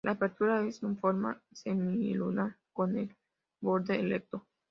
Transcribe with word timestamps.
La 0.03 0.13
apertura 0.13 0.65
es 0.67 0.81
en 0.81 0.97
forma 0.97 1.39
semilunar 1.51 2.57
con 2.73 2.97
el 2.97 3.15
borde 3.59 3.99
recto. 4.01 4.47